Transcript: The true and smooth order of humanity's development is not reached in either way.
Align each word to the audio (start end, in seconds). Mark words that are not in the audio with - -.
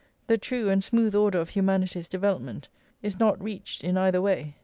The 0.25 0.39
true 0.39 0.67
and 0.67 0.83
smooth 0.83 1.13
order 1.13 1.37
of 1.37 1.49
humanity's 1.49 2.07
development 2.07 2.69
is 3.03 3.19
not 3.19 3.39
reached 3.39 3.83
in 3.83 3.97
either 3.99 4.19
way. 4.19 4.55